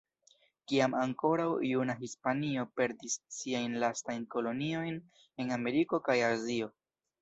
Kiam 0.69 0.95
ankoraŭ 1.01 1.45
juna 1.73 1.97
Hispanio 1.99 2.65
perdis 2.81 3.21
siajn 3.39 3.79
lastajn 3.87 4.27
koloniojn 4.35 5.01
en 5.01 5.57
Ameriko 5.63 6.05
kaj 6.11 6.23
Azio. 6.37 6.77